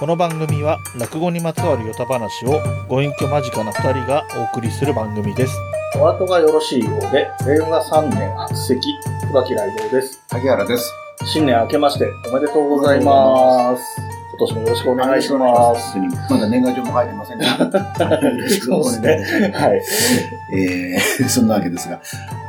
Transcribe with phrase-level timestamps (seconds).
[0.00, 5.54] この番組は落語にまつわるヨタ話をご隠居間近な2人がお送りする番組です。
[5.94, 8.80] お後がよろしいようで、令和3年初席、
[9.26, 10.22] 椿雷道です。
[10.30, 10.90] 萩原です。
[11.26, 13.82] 新年明けましておめでとうございます。
[14.30, 15.98] 今年もよろしくお願いします。
[16.30, 17.46] まだ年賀状も書いてませんが。
[18.20, 19.52] よろしくお願いします。
[19.52, 19.82] はい。
[20.54, 22.00] えー、そんなわけですが。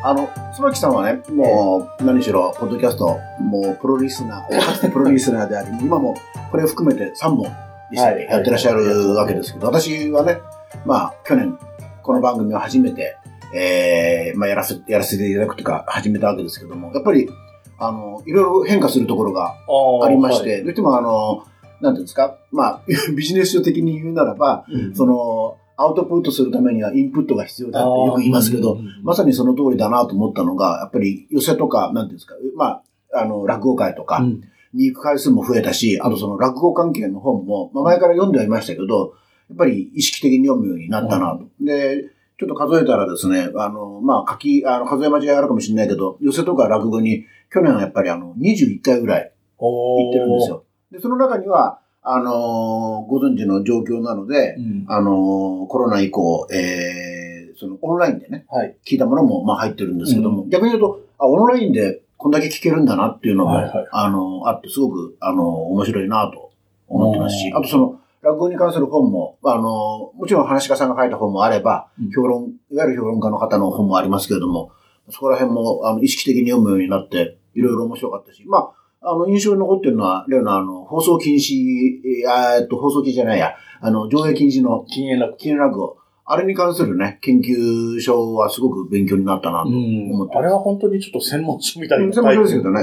[0.03, 6.15] あの、椿さんはね、もう、何しろ、ポッドキャスト、もう、プロリスナー、かつてプロリスナーであり、 今も、
[6.49, 7.45] これを含めて3本、
[7.91, 10.39] 一緒にやってらっしゃるわけですけど、私はね、
[10.85, 11.55] まあ、去年、
[12.01, 13.15] この番組を初めて、
[13.53, 17.29] えー、まあ、やらせ、やらせていただくというか、始めたわけですけども、やっぱり、
[17.77, 19.55] あの、いろいろ変化するところが
[20.03, 21.43] ありまして、どうしてもあの、
[21.81, 22.81] なんていうんですか、まあ、
[23.15, 24.95] ビジネス書的に言うならば、うん。
[24.95, 32.65] その、アウトプットするためにはインプットが必要だってよく言いますけど、まさにその通りだなと思ったのが、やっぱり寄せとか、なんていうんですか、ま
[33.13, 34.41] あ、あの、落語会とかうん。
[34.73, 39.15] に行く回数も増えたし、あとその落語関係の本も、まあ前から読んではいましたけど、
[39.49, 41.49] やっぱり意識的に読むようになったなと。
[41.59, 42.05] で、
[42.39, 50.63] ちょっと数えたらですね、あの、まあ書き、あの、数え間違いあるかもしれないけど、寄せとか落語に、去年はやっぱりあの、21回ぐらい行ってるんですよ。
[50.91, 54.85] で、その中には、あのーご存知の状況なので、うん。
[54.87, 58.75] あのーコロナ以降、えー、そのオンラインでね、はい。
[58.85, 66.51] 聞いたものもまあ入ってるんですけども、逆に言うと、あ、オンラインでこんだけ聞けるんだなっていうのも、はいはいあのーあって、すごく、あのー面白いなと
[66.87, 67.57] 思ってますし、うん。
[67.57, 72.11] あとその、落語に関する本も、あのーもちろん話し家さんが書いた本もあれば、うん。
[72.11, 74.71] 評論、いわゆる評論家の方の本もありますけれども、
[75.09, 92.81] そこら辺も、あの、意識的に読むようになって、いろいろ面白かったし、まあ、あの、印象に残ってるのは、例のあの、放送禁止、えっと、放送禁止じゃないや、あの、上映禁止の禁煙落禁煙落語、あれに関するね、研究書はすごく勉強になったなと思ってあれは本当にちょっと専門書みたいな専門書ですけどね。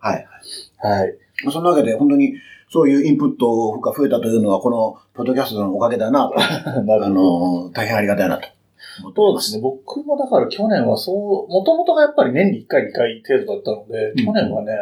[0.00, 0.26] はい。
[0.78, 1.14] はい。
[1.44, 2.32] まあそんなわけで、本当に、
[2.70, 6.34] そういうインプットが増えたというのは、この、ポッドキャストのおかげだなと、
[6.82, 7.08] なるあ。
[7.10, 8.48] の、大変ありがたいなと
[9.14, 9.60] そうですね。
[9.60, 14.72] 僕もだから去年はそう、もともとがやっぱり年に1回2回程度だったので、うん去年はね、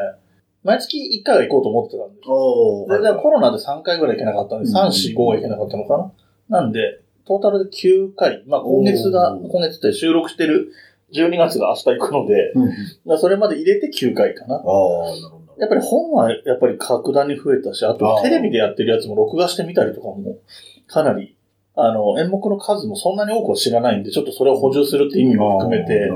[0.62, 2.86] 毎月1回は行こうと思ってたんですよ。
[2.88, 6.12] で、でコロナで3回ぐらい行けなかったんで、うん3、4、5は行けなかったのか
[6.48, 6.60] な。
[6.60, 8.42] なんで、トータルで9回。
[8.46, 10.72] まあ今月が、今月って収録してる
[11.12, 14.56] 12月が明日行くので、それまで入れて9回かな。
[14.56, 15.40] ああ、なるほど。
[15.58, 20.38] やっぱり本はやっぱり格段に増えたし、あとテレビでやってるやつも録画してみたりとかも、
[20.86, 21.36] かなり、
[21.74, 26.10] あの、演目の数もそんなに多くは知らないんで、ちょっとそれを補充するって意味も含めて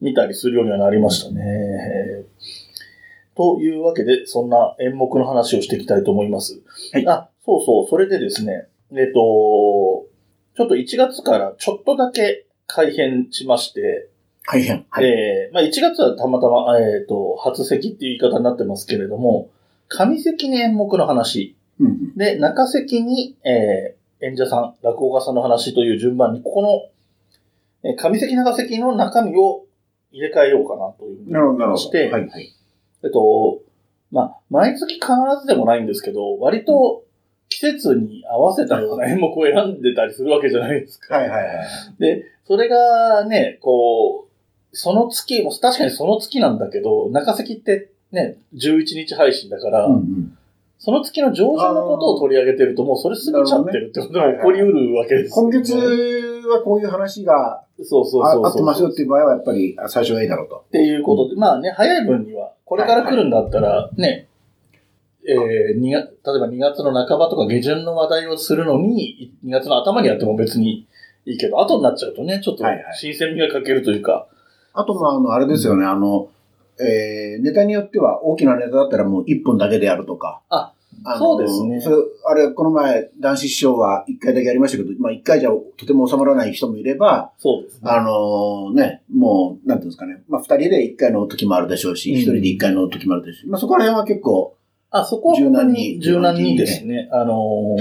[0.00, 2.24] 見たりするようにはなりましたね。
[3.36, 6.60] というわけで、そんな演目の話をしていきたいと思います。
[6.92, 10.06] はいあ、そうそう、それでですね、えっと、
[10.56, 14.08] ちょっと1月からちょっとだけ改編しまして、
[14.46, 14.84] 大変。
[14.90, 15.04] はい。
[15.04, 19.50] えーまあ1月はたまたま、えっ、と、初席っていう言い方になってますけれども、
[19.88, 29.64] 上席に演目の話、うんうんで、中席に、えー演者さん、落語家さんの話という順番に、ここの、えー上席中席の中身を
[30.12, 31.82] 入れ替えようかなというふうになるほど、なるほど。
[31.82, 32.53] して、はい、はい。
[33.04, 33.60] えっと、
[34.10, 35.06] まあ、毎月必
[35.40, 37.04] ずでもないんですけど、割と
[37.48, 41.16] 季節に合わせたような演目を選んでたりするわけじゃないですか。
[41.16, 41.66] はい、はい、はい。
[41.98, 50.38] で、それがね、こう、その月、も確かにその月なんだけど、中席ってね、11日配信だから、うんうん
[50.76, 55.72] その月の上旬のことを取り上げてると、もうそれ過ぎちゃってるってことが起こりうるわけですよね、今月
[56.46, 60.64] はこういう話がそうそうそうそうああってますよっていう場合は、やっぱりあ最初がいいだろうと。
[60.68, 64.28] っていうことで、まあね、早い分には、これから来るんだったら、ね、
[65.26, 70.86] えー、2月、例えば2月の半ばとか下旬の話題をするのに、2月の頭にやっても別に
[71.26, 74.28] いいけど、後になっちゃうとね、ちょっとはいはい新鮮味が欠けるというか、
[74.72, 76.28] あと、まあ、あの、あれですよね、あの、
[76.78, 80.42] えー、ネタによっては大きなネタだったらもう1本だけでやるとか。
[80.48, 80.73] あ
[81.18, 81.80] そうですね。
[82.26, 87.90] あれ、この前、男子師匠は1回だけやりましたけど、まあ1回じゃとても収まらない人もいれば、そうですね。
[87.90, 92.18] あのね、もう、なんていうんですかね、まあ2人で1回の時もあるでしょうし、うん。
[92.18, 94.56] 1人で1回の時もあるでしょうし、まあそこら辺は結構、
[94.90, 97.78] あ、そこは柔軟に柔軟にですね、あのー、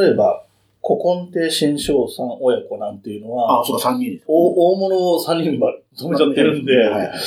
[0.00, 0.44] 例えば、
[0.84, 4.24] 古今亭新章さん親子なんていうのは、あ、そうか、3人です。
[4.26, 7.18] 大大物を3人まで止めちゃってるんで、はいはい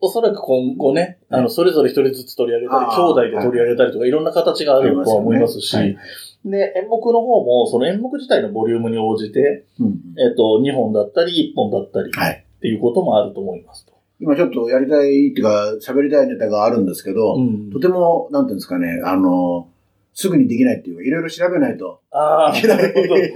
[0.00, 4.10] おそらく今後ね、あの、それぞれ一人ずつ取り上げたり、兄弟で取り上げたりとか、い。
[4.10, 5.76] ろんな形があるとは思いますし、
[6.44, 10.00] で、演目の方も、その演目自体のボリュームに応じて、うん。
[10.18, 12.44] えっと、2本だったり、1本だったり、はい。
[12.56, 13.92] っていうこともあると思いますと。
[14.20, 17.70] 今ちょっとやりたいっていうか、喋りたいネタがあるんですけど、うん。
[17.70, 19.68] とても、なんていうんですかね、あの、
[20.14, 22.78] すぐにできないっていうか、いろいろ調べないとああ、いけない。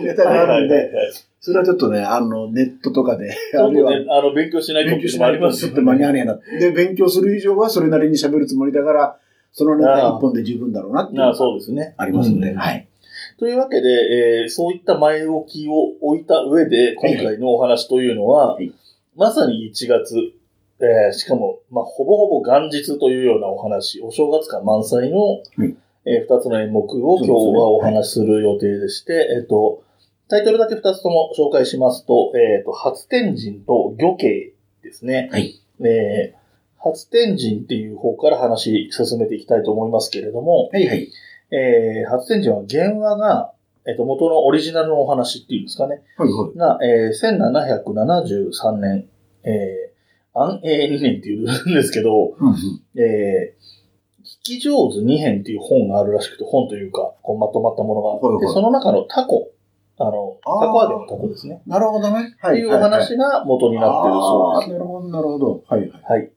[0.03, 0.91] ネタがあるんで
[1.45, 6.39] それはちょっとね、あの、ネットとかで、あるいはとね、あの、勉強しないと勉強しないとちょっと間に合わねえな。
[6.59, 9.19] で、勉強する以上はそれなりに喋るつもりだから、
[9.53, 11.93] そのネタ一本で十分だろうなっていうのあがそうですね。
[11.99, 12.57] ありますんで、うん。
[12.57, 12.89] はい。
[13.39, 18.73] というわけで、えーそういった前置きを置いた上で、今回のお話というのは、はい。
[19.15, 20.17] まさに1月、
[20.81, 25.77] えーしかも、まあ、ほぼほぼ元日というようなお話、お正月感満載の、はい。
[26.07, 29.83] え2つの演目を今日はお話しする予定でして、えっ、と、
[30.29, 35.29] タイトルだけ2つとも紹介しますと、えっ、と、初天神と魚慶ですね。
[35.33, 35.61] はい。
[35.81, 36.45] えー
[36.85, 41.11] 初天神っていう方から話進めていきたいと思いますけれども、はいはい。
[41.51, 43.53] えー、初天神は原話が、
[43.87, 46.03] えっ、と、元のオリジナルのお話っていうんですかね。
[46.19, 46.59] はいはい。
[46.59, 49.09] が、えー、1773年、
[49.45, 53.65] えー、安永2年っていうんですけど、うんうんえー、
[54.23, 59.51] 聞き上手2編っていう本があるらしくて、本というか、こうまとまったものがあって、はいはいその中のタコ、
[59.97, 61.63] あの、あータコ揚げのタコですね。
[61.67, 62.35] なるほどね。
[62.37, 64.73] っていうお話が元になってるそうです。
[64.73, 65.65] なるほど、なるほど。
[65.69, 65.91] はいはい。
[66.03, 66.31] はい。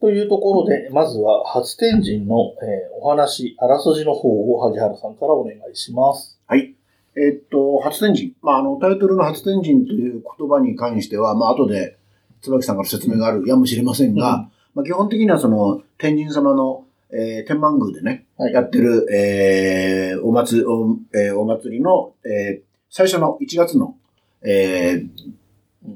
[0.00, 6.38] というところで、まずは初天神の、えーお話、あらすじの方を萩原さんからお願いします。
[6.46, 6.74] はい。
[7.16, 8.34] えっと、初天神。
[8.42, 11.96] まあ、あの、タイトルの初天神という言葉に関しては、まあ、後で、
[12.42, 22.66] 椿さんから説明があるやもしれませんが、まあ、基本的にはその、天神様の、えー天満宮でね、はいやってる、えーお祭り、お,、えーお祭りの、えー
[22.96, 23.94] 最初の1月の、
[24.42, 25.08] えー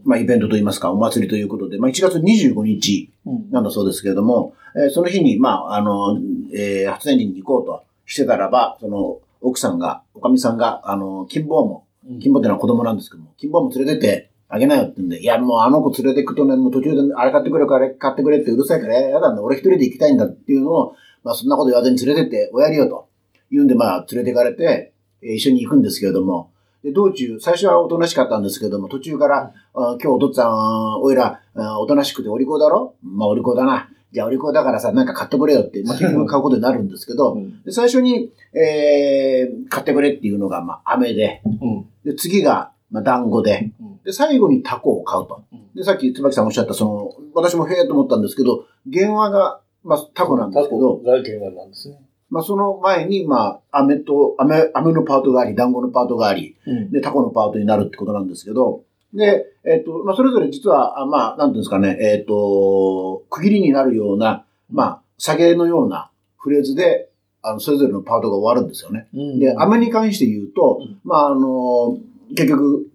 [0.05, 3.51] まあ、イベントといいますか、お祭りということで、まあ、1月25日うん。
[3.51, 6.19] なんだそうですけれども、えーその日に、まあ、あの、
[6.55, 11.87] えー初天神に行こうとしてたらば、その、奥さんが、おかみさんが、あの、金棒も、
[12.21, 20.95] 金棒ってのは子供なんですけども、金棒も連れてってあげなよって言うんで、いや、もうあの子連れてくとね、もう途中であれ買ってくれ、あれ買ってくれってうるさいから、やだんだ、俺一人で行きたいんだっていうのを、
[21.25, 23.09] まあそんなこと言わずに連れてって、おやりよと
[23.51, 24.93] 言うんで、まあ連れて行かれて、
[25.23, 26.50] えー一緒に行くんですけれども、
[26.83, 32.95] で、道中、最初はおとなしかったんですけども、途中から、あ今日お父っつぁん、おいら、あおとなしくてお利口だろ？
[33.03, 33.91] まあお利口だな。
[34.13, 45.45] じゃあお利口だからさ、なんか買ってくれよって、まあ結局買うことになるんですけど、うんで最初に、えー、買ってくれっていうのが、まあ、飴で、うんで、次が、まあ、団子で、うんで、最後にタコを買うと。
[45.53, 52.01] うんで、さっき椿さんおっしゃった、その、私もへえと思ったんですけど、原話が、まあ、タコなんですけど、原話なんですね。
[52.31, 56.91] まあ、その前に、まあ、飴と、飴、飴のパートがあり、団子のパートがあり、うん。
[56.91, 67.11] で、タコのパートになるってことなんですけど、で、えっ、と、まあ、それぞれ実は、あまあ、なんていうんですかね、えっ、と、区切りになるような、まあ、下げのようなフレーズで、
[67.43, 69.09] あの、それぞれのパートが終わるんですよね。
[69.13, 71.01] で、飴に関して言うと、うん。
[71.03, 71.99] まあ、あの、
[72.37, 72.89] 結局、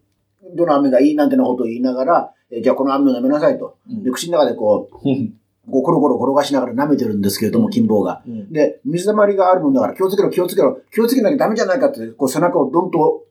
[0.56, 3.78] どの飴がいいなんてなことを言いながら、えじゃあこの飴を舐めなさいと。
[3.90, 4.04] うん。
[4.04, 5.34] で、口の中でこう、うん
[5.72, 8.22] こうコロコロ転がしながら舐めてるんですけれども、金棒が。
[8.28, 13.24] うんで、水溜まりがあるもんだから気をつけろ、気をつけろ、気をつけなきゃダメじゃないかって、こう背中をどんと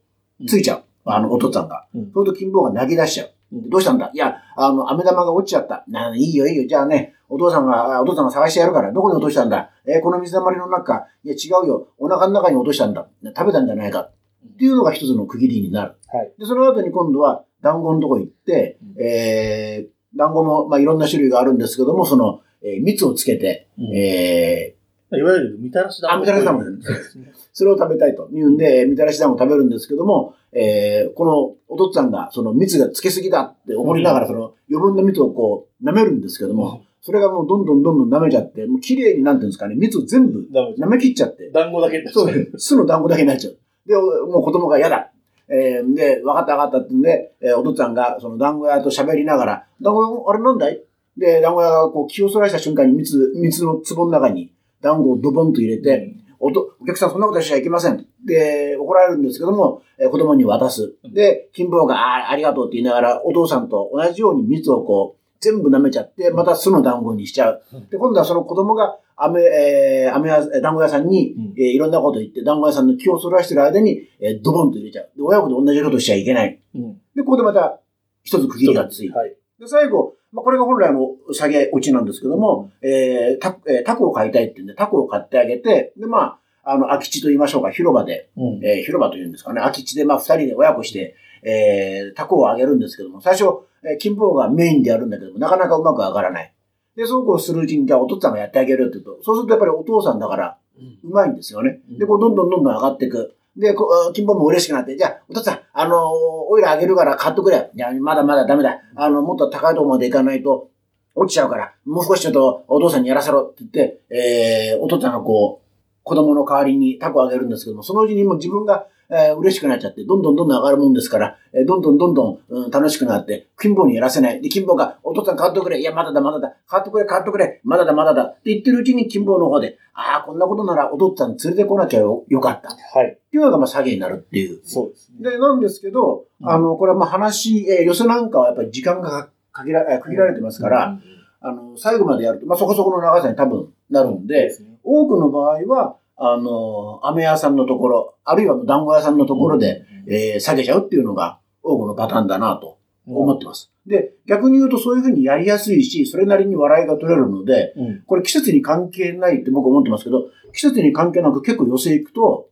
[0.49, 0.85] ついちゃう。
[1.05, 1.87] あの、お父さんが。
[1.95, 3.29] うんそうすると金棒が投げ出しちゃう。
[3.53, 4.11] うんどうしたんだ？
[4.13, 5.85] いや、あの、飴玉が落ちちゃった。
[5.87, 6.67] な、いいよ、いいよ。
[6.67, 9.71] じゃあね、お父さんが、あお父さんが探してやるから、どこに落としたんだ？
[9.87, 11.07] えーこの水溜まりの中。
[11.23, 11.89] いや、違うよ。
[11.99, 13.07] お腹の中に落としたんだ。
[13.37, 14.01] 食べたんじゃないか。
[14.01, 15.95] っていうのが一つの区切りになる。
[16.13, 16.33] はい。
[16.39, 23.97] で、その後に今度は団子のとこ行って、うんえー、団子も、まあ、いろんな種類があるんですけども、その、えー蜜をつけて、うん。
[23.97, 26.17] えー、いわゆるみたらし団子。
[26.17, 26.65] あみたらし団子。
[26.65, 34.33] ねそれを食べたいというんで、みたらし団子を食べるんですけども、えー、このお父っつぁんが、その蜜がつけすぎだって怒りながら、うん。
[34.33, 39.59] その余分な蜜をこう、舐めるんですけども、それがもうどんどんどんどん舐めちゃって、もう綺麗になんていうんです。
[39.59, 43.59] かね、蜜を全部舐め切っちゃって、団子だけですそう、巣の団子だけになっちゃう。
[43.87, 45.13] で、おもう子供が嫌だ。
[45.49, 50.83] えー、で、分かった分かったってんで、えーお父っつぁんがその団子屋と喋りながら、団子、あれなんだい？
[51.17, 58.07] で、団子屋がこう気をそらした瞬間に蜜、蜜の壺の中に団子をドボンと入れて、おと、お客さんそんなことしちゃいけません。
[58.27, 60.95] で、怒られるんですけども、えー子供に渡す。
[61.05, 67.63] で、金棒が、ああ、ありがとうって言いながら、お父さんと同じように蜜をこう、全部舐めちゃって、また巣の団子にしちゃう。
[67.91, 75.11] で、今度はその子供が、飴、えー、飴屋、えー団子屋さんに、うんえーいろんなこと言って、団子屋さんの気をそらしてる間に、えードボンと入れちゃう。
[75.17, 76.61] で、親子で同じことしちゃいけない。
[76.75, 76.95] うん。
[77.15, 77.81] で、ここでまた、
[78.23, 79.17] 一つ区切りがついて。
[79.17, 79.37] はい。
[79.61, 88.65] で、最後、まあ、これが本来の下げ落ちなんですけども、えータえータコを買いたいって言うんで、タコを買ってあげて、で、まあ、あの、空き地と言いましょうか、広場で、うん。
[88.65, 91.15] えー広場というんですかね、空き地で、まあ、二人で親子して、
[91.45, 93.45] えータコをあげるんですけども、最初、
[93.85, 96.55] えー金棒がメインでやるんだけども、なかなかうまく上がらない。
[96.97, 100.59] で、そうこうするうちに、じゃあお父さんがやってあげるって言うと、そうするとやっぱりお父さんだから、
[101.03, 101.81] うまいんですよね。
[101.99, 103.35] で、こう、どんどんどんどん上がっていく。
[103.57, 106.01] で、こう、金棒も嬉しくなって、じゃあ、お父さん、あのー
[106.47, 107.71] おいらあげるから買っとくれ。
[107.75, 108.81] いや、まだまだダメだ。
[108.97, 110.71] あの、もっと高いところまで行かないと、
[111.15, 115.65] 落ちちゃうから、もう少しちょっとお父さんにやらせろって言って、えー、お父さんがこう、
[116.03, 124.41] 子供の代わりにタコをあげるんですけども、そのうちにもう自分が、えー嬉しくなっちゃって、どんどんどんどん上がるもんですから、えーどんどんどんどん、うん、楽しくなって、金棒にやらせない。
[124.41, 125.79] で、金棒が、お父さん変わってくれ。
[125.81, 126.57] いや、まだだ、まだだ。
[126.71, 127.61] 変わってくれ、変わってくれ。
[127.65, 128.23] まだだ、まだだ。
[128.25, 132.69] って言ってるうちに金棒の方で、ああ、こんなことならお父さん連れてこなきゃよよかった。
[132.69, 133.19] っはい。
[133.31, 134.61] ていうのが、まあ、詐欺になるっていう。
[134.65, 135.31] そうですね。
[135.31, 140.99] で、なんですけど、うんあの、これはまあ話、えー寄せなんかはやっぱり時間が限らえー区切られてますから、
[141.41, 153.73] あの、最後までやると、まあ、そこそこの長さに多分なるんで、すね、多くの場合は、あの、飴屋さんのところ、あるいは団子屋さんのところで、えー下げちゃうっていうのが多くのパターンだなと思ってます。
[153.87, 158.03] で、逆に言うとそういうふうにやりやすいし、それなりに笑いが取れるので、うん。
[158.07, 162.49] これ季節に関係ないって僕思ってますけど、季節に関係なく結構寄せ行くと、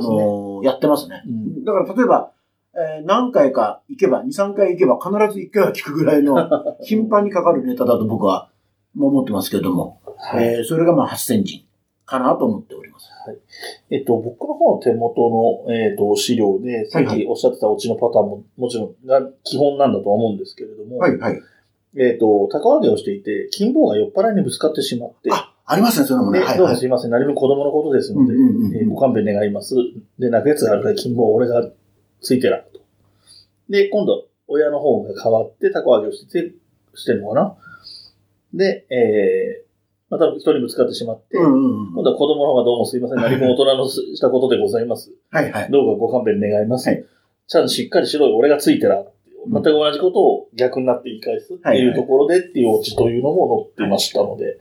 [0.00, 0.24] ね。
[0.24, 1.22] の、やってますね。
[1.26, 2.32] うんだから例えば、
[2.74, 6.36] えー何回か行けば、2、3回行けば必ず1回は聞くぐらいの
[6.82, 8.48] 頻繁にかかるネタだと僕は
[8.98, 11.65] 思ってますけども、はいえーそれがまあ8000人
[12.06, 13.10] かなと思っております。
[13.90, 21.42] えっと、僕の方の手元の、えっと、資料で、さっきおっしゃってたオチのパターンも、もちろんが基本なんだとは思うんですけれども、はい、はい。
[21.98, 26.38] えっと、高揚げをしていて、金棒が酔っ払いにぶつかってしまって、あ、ありますね、そういうのもね。
[26.40, 26.74] で、はい、どうはい。
[26.74, 29.74] もすいません、なるべく子供のことですので、うんうんうんえーご勘弁願います。
[30.18, 31.68] で、泣くやつがあるから金棒俺が
[32.20, 32.80] ついてら、と。
[33.68, 36.52] で、今度、親の方が変わって、高揚げをして、
[36.94, 37.56] してるのかな
[38.54, 39.65] で、えー、
[40.08, 41.94] また人にぶつかってしまって、うんうんうん。
[41.94, 45.12] 今度は子供の方がどうもすいません、 何も大人のしたことでございます。
[45.30, 45.70] はい、はい。
[45.70, 46.88] どうかご勘弁願います。
[46.88, 47.04] はい
[47.48, 49.04] ちゃんとしっかりしろよ、俺がついてら。
[49.48, 54.58] 全く同じことを逆になって言い返すっていうところでっていうオチというのも載ってましたので、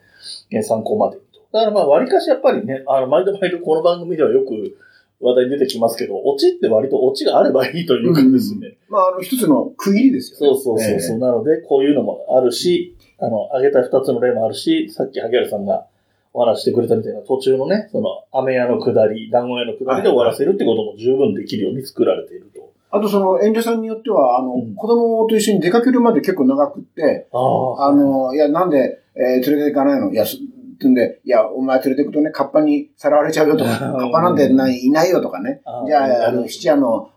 [0.52, 1.18] えー参考まで。
[1.52, 4.78] だからまあ、割かしやっぱりね、あの、毎度毎度この番組ではよく
[5.20, 8.78] 話題に出てきますけど、オチって割とオチがあればいいというかですね。
[8.90, 10.60] まあ、あの、一つの区切りですよね。
[10.60, 15.86] そうそうそうそう、えなので、こういうのもあるし、あの、挙げた二つの例もあるし、さっき萩原さんが
[16.34, 22.74] お話ししてくれたみたいな途中のね、その、飴屋の下り、団子屋の下りで終わらせるってことも十分できるように作られていると。
[22.92, 24.76] あと、その、演者さんによっては、あの、うん。
[24.76, 30.12] 子供と一緒に出かけるまで結構長くって、ああの、いや、なんで、えー連れて行かないの？
[30.12, 34.00] いや、すってんで、いや、お前連れて行くとね、カッパにさらわれちゃうよとか、うん。
[34.00, 35.62] カッパなんてないいないよとかね。
[35.88, 37.10] じゃあ、あの、七夜の、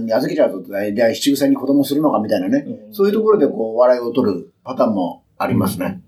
[0.00, 2.66] に預けちゃうぞとか、じゃあ七草に子供するのかみたいなね。
[2.90, 6.02] そういうところでこう、笑いを取るパターンもありますね。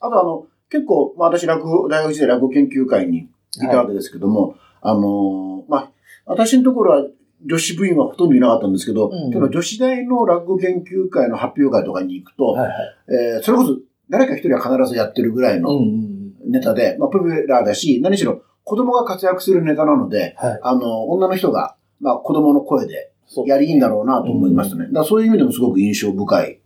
[0.00, 5.90] あとあの、結構、まあ私落語、大学時代落語研究会にいたわけですけども、あのーまあ、
[6.26, 7.08] 私のところは
[7.44, 12.76] 女子部員はほとんどいなかったんですけど、うん女子大の落語研究会の発表会とかに行くと、はいはい。
[13.08, 13.76] えーそれこそ
[14.08, 20.48] 誰か一人は必ずやってるぐらいのうんうんネタで、まあポピュラーだし、何しろ子供が活躍するネタなので、うん。
[20.48, 20.60] はい。
[20.62, 23.12] あの、女の人が、まあ子供の声で
[23.46, 24.86] やりいいんだろうなと思いますね。
[24.86, 26.60] だからそういう意味でもすごく印象深い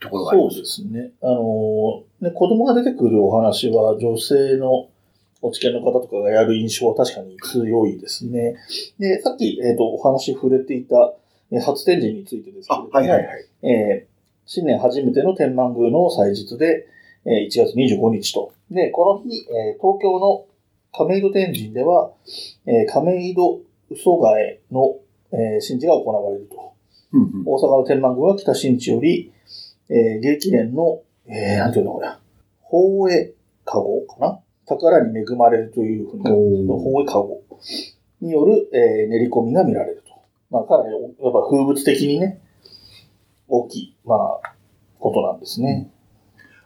[0.00, 0.58] ところがありそうます。
[0.58, 1.10] ですね。
[1.22, 4.88] あのーね、子供が出てくるお話は女性の
[5.42, 8.56] お知見の方とかがやる印象は確かに強いですね。
[8.98, 11.14] で、さっき、えっ、と、お話触れていた、
[11.52, 13.46] えー初天神についてですけど、も、はいはいはい。
[13.62, 14.16] えー
[14.48, 16.86] 新年初めての天満宮の祭日で、
[17.24, 18.52] えー1月25日と。
[18.70, 20.46] で、この日、えー東京の
[20.92, 22.12] 亀戸天神では、
[22.66, 23.60] えー亀戸
[23.90, 24.96] 嘘替えの、
[25.32, 26.72] えー神事が行われると。
[27.12, 29.32] うんうん大阪の天満宮は北新地より、
[29.88, 32.08] えー、芸記念の、えー、なんていうのこれ、
[32.62, 34.40] 宝江かごかな。
[34.66, 37.40] 宝に恵まれるというふうに、宝江かご
[38.20, 40.14] による、えー練り込みが見られると。
[40.50, 42.40] まあ、かなり、やっぱ風物的にね、
[43.48, 44.54] 大きい、まあ、
[44.98, 45.90] ことなんですね。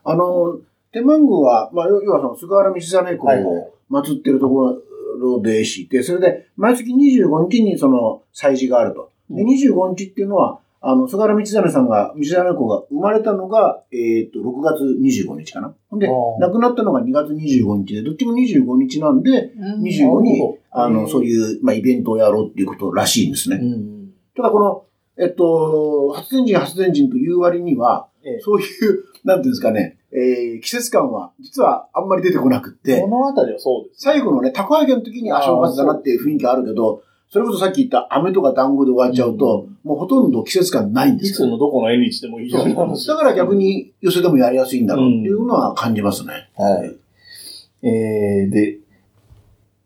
[0.04, 0.58] あの、
[0.92, 4.82] 天満宮は、まあ、要要はその菅原道真公を祀ってるとこ
[5.20, 9.10] ろでして、それで、毎月25日にその祭事があると。
[9.30, 9.48] で、うん。
[9.48, 15.74] 25日っていうのは、あの、菅原道真さんが、道真公が生まれたのが、えっ、と、6月25日かな。
[15.90, 23.56] ほんで、亡くなったのが2月25日で、どっちも25日なんで、25に、あの、そうういう、まあ、イベントをやろうっていうことらしいんですね。
[23.56, 24.10] ん。
[24.34, 24.84] ただこの、
[25.18, 34.02] えっと、初天神初天神という割には、ええそういう、なんていうんですかね、えー季節感は、実はあんまり出てこなくってこ、のあたりはそうです。
[34.02, 41.48] 最後のね、たこ揚げの時に、あ、正月だなっていう雰囲気あるけど、それこそさっき言った飴とか団子で終わっちゃうと、もうほとんど季節感ないんでいつすよ。
[41.48, 46.50] のどこの縁日でもいいような話だから逆に寄せでもやりやすいんだろうっていうのは感じますね。
[46.56, 47.86] はい。
[47.86, 48.78] えー、で、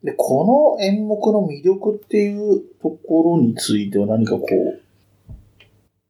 [0.03, 4.47] で、この演目の魅力っていうところについては何かこ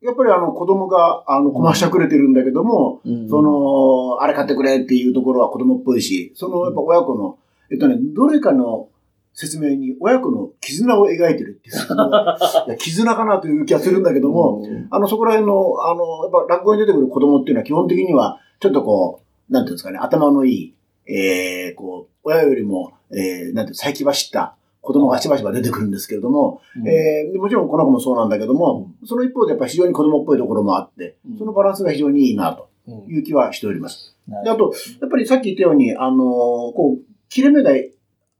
[0.00, 7.38] やっぱりあの子供が、あの、こましゃくれてるんだけども、う、うんそ、の、あれ買ってくれっていうところは子供っぽいし、そのやっぱ親子の、
[7.72, 8.88] えっとね、どれかの
[9.34, 11.76] 説明に親子の絆を描いてるっていう。
[12.68, 14.86] いや絆かなという気がするんだけども、うん。
[14.90, 20.74] あの、そこら辺の、あの、やっぱ落語に出てくる子供っていうのは基本的には、ちょっとこう、なんていうんですかね、頭のいい、
[21.12, 26.88] えー、こう、親よりも、えー、なんていう、最近走った子供がしばしば出てくるんですけれども、うん。
[26.88, 31.38] えーでもちろんこの子もそうなんだけども、その一方でやっぱり非常に子供っぽいところもあって、うん。
[31.38, 33.12] そのバランスが非常にいいなとうん。
[33.12, 34.16] いう気はしております。
[34.30, 37.72] はいであと、やっぱりさっき言ったように、あのーこう、切れ目が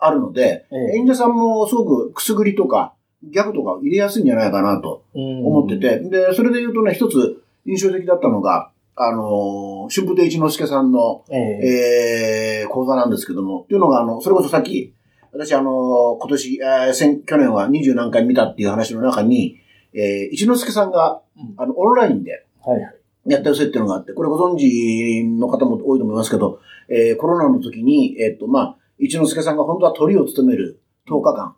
[0.06, 0.98] あるので、ええ。
[0.98, 12.62] 演者さんもすごくくすぐりとか、ギャグとか入れやすいんじゃないかなと思ってて、で、それで言うとね、一つ印象的だったのが、あのー春風亭一之輔さんの、ええ。
[12.62, 14.94] えー、講座なんですけども、っていうのが、あの、それこそさっき、
[15.32, 19.58] 私、あの、今年、えー先、去年は二十何回見たっていう話の中に、
[19.92, 21.54] えー、一之輔さんが、うん。
[21.56, 22.94] あの、オンラインではいはい。
[23.26, 31.56] やった寄せっていうのがあって、これご存知の方も多いと思いますけど、えー、コロナの時に、えっ、と、まあ、一之輔さんが本当は鳥を務める10日間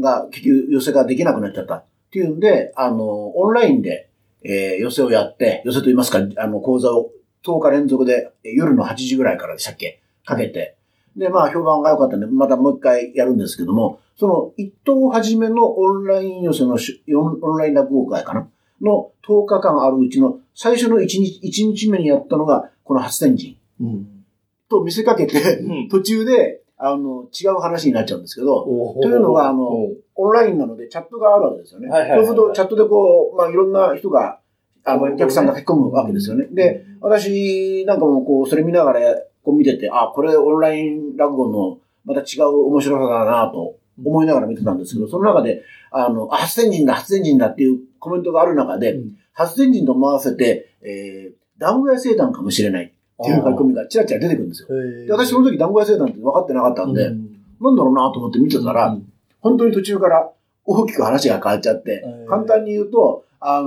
[0.00, 1.74] が、結局寄せができなくなっちゃった。
[1.76, 4.10] っていうんで、あの、オンラインで、
[4.42, 7.10] えー、寄せをやって、寄せと言いますか、あの、講座を
[7.44, 10.02] 10日連続で、えー夜の8時ぐらいからでしたっけ？
[10.24, 10.76] かけて、
[11.16, 18.48] で、まあ、評判が良かったんで、またもう一回やるんですけども、その一等初めのオンライン寄せのし、オンオンライン落語会かな？
[18.80, 24.24] の10日間あるうちの最初の1日、一日目にやったのが、この初天神うん。
[24.70, 25.88] と見せかけて、うん。
[25.88, 29.68] 途中で、あの、違う話になっちゃうんですけど、とというのがあの
[30.14, 31.88] オンラインなのでチャットがあるわけですよね。
[31.90, 34.38] そうすると、チャットでこう、まあ、いろんな人が、
[34.84, 36.46] あの、お客さんが書き込むわけですよね。
[36.52, 39.00] で、、私なんかもこう、それ見ながら、
[39.42, 49.16] こう見てて、あ、これオンライン落語のまた違う面白さだなと思いながら見てたんですけど、その中で、あの、あ初天神だ、初天神だっていうコメントがある中で、うん。
[49.32, 54.68] 初天神と思わせて、えー、団子屋生誕かもしれないっていう書き込みがちらちら出てくるんですよ。
[55.06, 60.28] で私その時団子屋生誕って分かってなかったんで、うんなんだろうなと思って見てたら、うん本当に途中から
[60.64, 63.66] 大きく話が変わっちゃって、えー簡単に言うと、あの、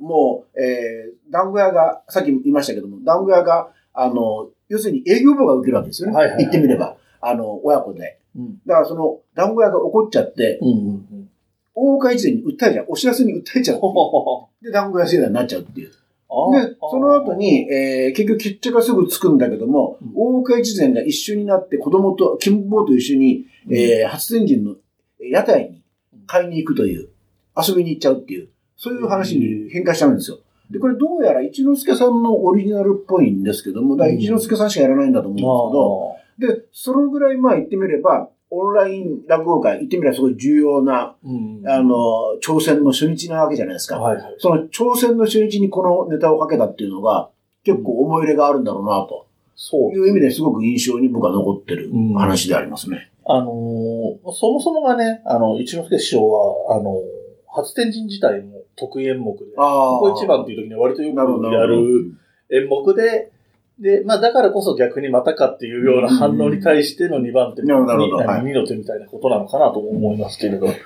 [0.00, 6.16] もう、えー、団子屋が、さっき言いましたけども、団子屋が、あの、要するに営業部が受けるわけですよね。
[6.16, 6.96] はいはいはい言ってみれば。
[7.20, 8.18] あの、親子で。
[8.34, 11.30] うんだからその、団子屋が怒っちゃって、うんうん
[11.72, 12.86] 大岡一年に訴えちゃう。
[12.88, 13.78] お知らせに訴えちゃう。
[13.78, 14.64] うん。
[14.64, 15.90] で、団子屋制度になっちゃうっていう。
[16.52, 20.12] でで、その後に、えー、結局決着がすぐつくんだけども、うん。
[20.14, 24.76] 大岡一前が一緒になって子供と、金坊と一緒に、えー、初天神の
[25.20, 25.82] 屋台に
[26.26, 27.08] 買いに行くという、
[27.56, 30.38] 遊びに行っちゃうっていう、そういう話に変化しちゃうんですよ。
[30.70, 35.36] で、これどうやら一之輔さんのオリジナルっぽいんですけども、だ一之輔さんしかやらないんだと思うん
[36.38, 41.94] ですけど、で、そのぐらいまあ言ってみれば、オンライン落語会、言ってみればすごい重要な、うんあ、の、
[42.44, 43.98] 挑戦の初日なわけじゃないですか。
[44.00, 44.34] はいはい。
[44.38, 47.30] その挑戦の初日にこのネタをかけたっていうのが、
[47.64, 53.10] 結構思い入れがあるんだろうな、とそういう意味ですごく印象に僕は残ってるうん話でありますね。
[53.26, 57.20] あのーそもそもがね、あの、一之輔師匠は、あのー
[57.52, 61.66] 初天神自体も得意演目で、あここ一番っていう時には割とよくや。
[61.66, 62.14] る
[62.50, 63.32] 演目で、
[63.80, 70.66] で、まあだからこそ逆にまたかっていうような反応に対しての2番手に、なるほどなるほどはい2の手みたいなことなのかなと思いますけれど。
[70.66, 70.76] はい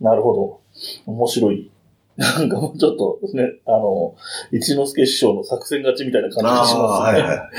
[0.00, 0.60] なるほど。
[1.06, 1.70] 面白い。
[2.16, 4.14] なんかもうちょっとね、あの、
[4.52, 7.20] 一之輔師匠の作戦勝ちみたいな感じがしますね。
[7.22, 7.54] はい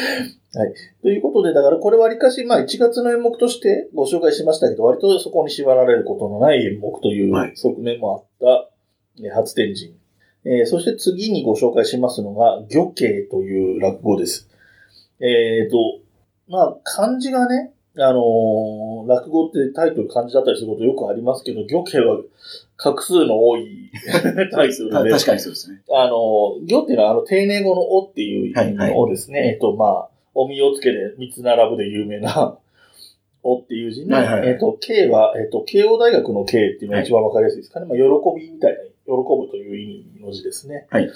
[0.57, 0.73] はい。
[1.01, 8.69] ということで、だからこれわりかし、まあ1月の演目としてご紹介しましたけど、割とそこに縛られることのない演目といはいう側面もあっ
[9.19, 9.95] た、えー初天神。
[10.45, 14.47] えーそして次にご紹介しますのが、魚慶という落語です。
[15.19, 15.99] えっ、と、
[16.47, 22.17] まあ漢字がね、あのー落語ってタイトル漢字だったりすることよくありますけど、魚慶は
[22.77, 23.91] 画数の多い
[24.51, 25.81] タイトルで、た確かにそうですね。
[25.91, 29.51] あの、行っていうのは、あの、丁寧語のおっていう意味のおですね。
[29.53, 32.57] えっと、まあ、おみをつけで三つ並ぶで有名な、
[33.43, 37.85] おっていう字に、はいはいはいえっと、慶は、えっと、慶応大学の慶っていうのが一番わかりやすいですかね。
[37.85, 38.03] まあ、喜
[38.35, 40.87] びみたいな、喜ぶという意味の字ですね。
[40.89, 41.09] はい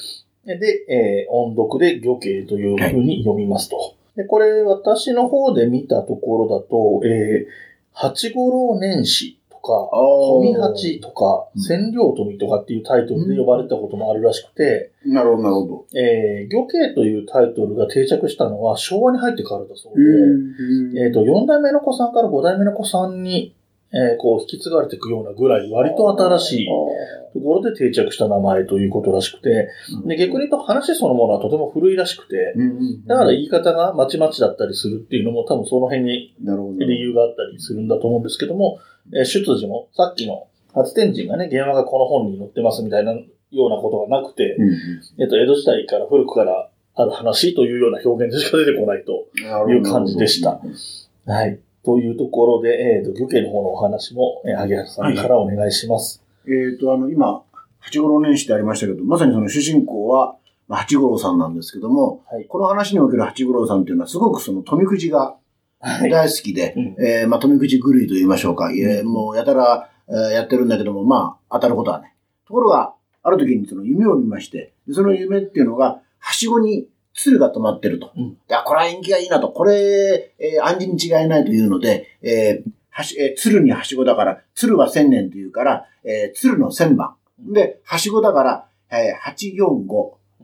[0.57, 3.95] で、えー音読で魚慶というふうに読みますと。
[4.15, 7.47] で、これ、私の方で見たところだと、えー、
[7.93, 11.61] 八五郎年始とか、富八とか、うん。
[11.61, 20.93] 千両富とかっていうタイトルで呼ばれたこともあるらしくて、なるほど、なるほえー、魚慶というタイトルが定着したのは昭和に入ってからだそうど。
[20.93, 23.55] で、えっ、と、4代目の子さんから5代目の子さんに、
[23.91, 26.67] えーこう、引き継がれていくようなぐらい、割と新しい
[27.33, 29.69] ところで定着した名前ということらしくて、
[30.05, 32.53] で、逆に言うと話そのものはとても古いらしくて、
[33.07, 36.35] だから言い方がまちまちだったりするっていうのも多分その辺に。
[36.85, 38.79] 理由があったりするんだと思うんですけども、
[39.13, 44.55] えー出自もさっきの初天神がね、原話がこの本に載ってますみたいなようなことがなくて、
[45.19, 49.27] えっと、江戸時代から古くからある話というような表現でしか出てこないと。
[49.69, 50.59] いう感じでした。
[51.25, 51.59] はい。
[51.89, 56.23] というところで、えっ、と、漁家の方のお話も、えー、萩原さんからお願いします。
[56.45, 57.43] えっと、あの、今、
[57.79, 60.35] 八五郎年始でありましたけど、まさにその主人公は、
[60.67, 62.45] まあ八五郎さんなんですけども、はい。
[62.45, 65.35] この話における八五郎さんっていうのは、すごくその富くじが
[65.81, 66.09] はい。
[66.09, 72.13] 大好きで、うんえーまあ、富くじ狂いと言いましょうか、えーもうやたら、えーやってるんだけども、まあ、当たることはない。
[72.45, 76.87] ところが、ある時にその夢を見まして、でその夢っていうのが、はしごに
[77.21, 78.11] 鶴が止まってると。
[78.15, 79.49] うんいや、これは縁起がいいなと。
[79.49, 87.15] これ、えー暗示に違いないというので、えーはしえー鶴にはしごだから、鶴は千年というから、えー鶴の千番。
[87.39, 89.87] で、はしごだから、えー、845。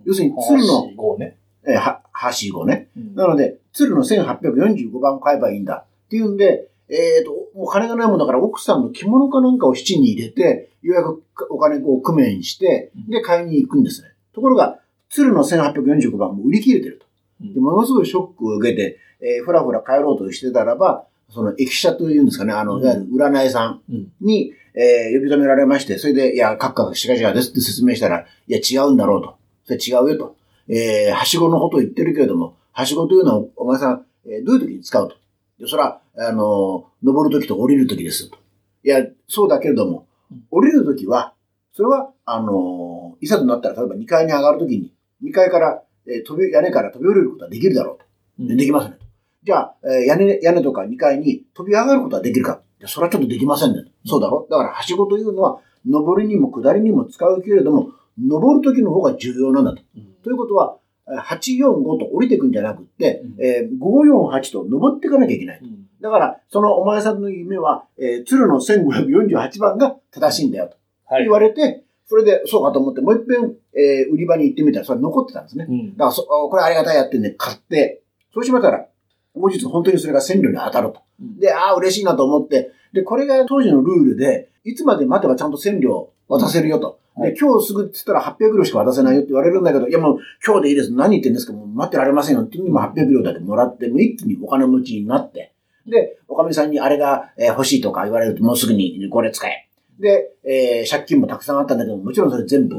[0.06, 1.38] 要するに鶴の、5ね。
[1.66, 2.90] えーは、はしごね。
[2.98, 5.86] うんなので、鶴の1845番買えばいいんだ。
[5.86, 14.10] っていうんで、えっ、と、もう金がないもんだから奥さんの着物かなんかを七に入れ工ようやくお金を工面して、で、買いに行くんですね。
[14.34, 17.06] ところが、鶴の1845番も売り切れてると。
[17.54, 22.82] で、ものすごいショックを受けて、えーふらふら帰ろうとしてたらば、その駅舎というんですかね、あの、うん
[23.16, 29.36] 占いさんうんに、えー呼び止められまして、それで、いや、カッカがしがしがですって説明したら、いや、違うんだろうと。
[29.66, 30.36] それ違うよと。
[30.68, 35.16] えーはしごのことを言ってるけれども、はしごというのは、お前さん、えーどういう時に使うと。
[35.60, 38.38] で、それは、あの、登る時と降りる時ですと。
[38.84, 41.34] いや、そうだけれどもうん、降りる時は、
[41.74, 44.92] それは、あの、いざとなったら、例えば2階に上がる時に、
[45.26, 48.06] 2階から、えー飛び、屋根から飛び降りることはできるだろうと。
[48.40, 49.06] うんでできませんねと。
[49.44, 52.62] じゃあ、えー屋根、屋根とか2階に飛び上がることはできるか。
[52.88, 53.84] それはちょっとできませんね。
[54.06, 54.48] そうだろ？
[54.50, 57.90] だから、はしごというのは、上りにも下りにも使うけれども、
[58.22, 59.82] 登る時の方が重要なんだと。
[59.96, 65.60] うんということは、えー845と降りていくんじゃなくって、うんえー548と登っていかなきゃいけない。
[65.62, 71.32] うんだから、そのお前さんの夢は、えー鶴の1548番が正しいんだよとはい言。
[71.32, 75.66] われて、それでそうかと思って、もう一遍、えー売り場に行ってみたら、それ残ってたんですね。
[75.70, 78.02] うんだからそ、これありがたいやってんで買って、
[78.34, 78.86] そうしましたら、
[79.34, 81.02] 後日本当にそれが線路に当たると。
[81.22, 87.00] うんで、ああ、嬉しいなと思って、で、これが当時のルールで、いつまで待てばちゃんと線路渡せるよと。
[87.16, 90.92] はで、今日すぐって言ったら800両しか渡せないよって言われるんだけど、いやもう今日でいいです。
[90.92, 91.54] 何言ってんですか？
[91.54, 95.54] もう待ってられませんよって言って、今800両だけもらって、もう一気にお金持ちになって、
[95.88, 99.70] で、おかみさんにあれが、えー欲しいとか言われるともうすぐにこれ使え。
[100.00, 102.76] で、えー借金もたくさんあったんだけど、もちろんそれ全部、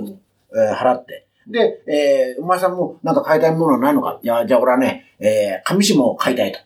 [0.55, 1.27] えー払って。
[1.49, 4.19] で、えーお前さんもなんか買いたいものはないのか？
[4.23, 6.59] いや、じゃあ俺はね、えー、紙紙も買いたいと。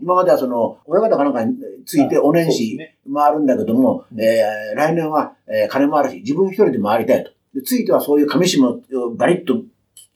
[0.00, 2.78] 今まではその、親方かなんかについてお年始
[3.12, 7.32] 回るんだけども、うんえー来年は、えー金もあるし、自分一人で回りたいと。
[7.54, 8.80] で、ついてはそういう紙紙も
[9.16, 9.60] バリッと、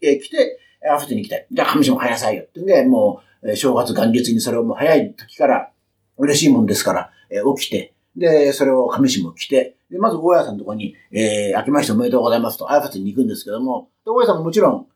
[0.00, 1.46] えー来て、合わせてに行きたい。
[1.50, 2.44] じゃあ紙紙も買いなさいよ。
[2.44, 5.70] ってんで、もう、えー正月元月にそれをもう早い時から
[6.16, 14.86] 嬉しいもんですから、えー起きて、で、それを紙紙も着て、で、まず大家さんのところに、えー、明けましておめでとうございますと挨拶に行くんですけども、で、大家さんももちろん、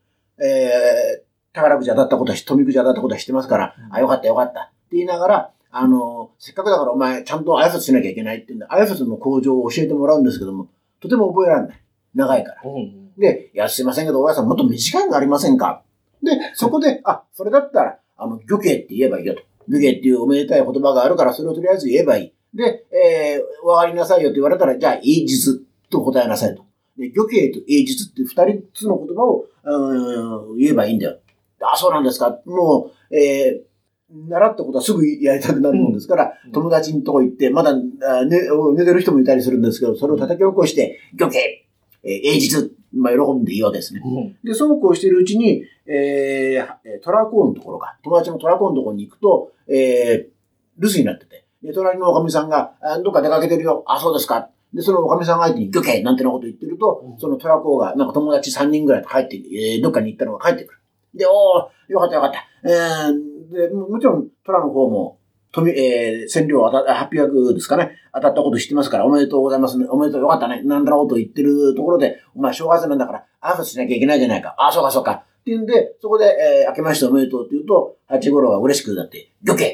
[0.43, 4.61] えー、宝くじ当たったことは、富くじ当たったことは知ってますから、うんあ、よかったよかった。
[4.61, 10.69] って言いながら、あの、せっかくだからお前、ちゃんと挨拶しなきゃいけないって言うんで、挨拶の向上を教えてもらうんですけども、
[11.01, 11.81] とても覚えられない。
[12.15, 12.63] 長いから。
[12.65, 15.83] うんで、いや、すいませんけど、大家さんもっと短いのありませんか？
[16.23, 19.41] で、そこで、あ、それだったら、あの、漁刑って言えばいいよと。
[19.69, 22.33] 漁刑っていうおめでたい言葉があるから、それをとりあえず言えばいい。
[22.55, 26.65] で、えー、わかりなさいよって言われたら、じゃあ、英術と答えなさいと。
[26.97, 31.19] で、漁刑と英術って二つの言葉を、うーん、言えばいいんだよ。
[31.61, 32.39] あ、そうなんですか。
[32.47, 38.39] もう、えー、習ったことはすぐやりたくなるもんですから、うん友達のとこ行って、まだ、あ寝
[38.75, 41.67] 寝てる人もいたりするんですけど、それを叩き起こして、漁刑、
[42.05, 44.01] えー、英術、まあ、喜んでいいわけですね。
[44.05, 53.85] うんで、そうこうしているうちに、えー、トラコーのところか、友達のトラコーのところに行くと、えー、留守になってて、で、隣のおかみさんが、あどっか出かけてるよ。
[53.87, 54.51] あ、そうですか。
[54.73, 60.81] で、そのおかみさんが相手に、漁刑なんてなこと言ってると、うんそのトラコーが、なんか友達3人ぐらいと帰って、えー、どっかに行ったのが帰ってくる。
[61.15, 62.45] で、おー、よかったよかった。
[62.65, 65.19] えー、で、ももちろん、トラの方も、
[65.53, 67.93] 富、えー、千両当た、800ですかね。
[68.13, 69.87] 当たったこと知ってますから、おめでとうございますね。
[69.89, 70.63] おめでとうよかったね。
[70.63, 74.55] なんだろうと言ってるところで、お前正月なんだから、挨拶しなきゃいけないじゃないか。
[74.59, 75.13] あ、そうかそうか。
[75.13, 79.69] って言うんで、そこで、えー、明けましておめでとうって言うと、八五郎が嬉しくなって、漁刑っ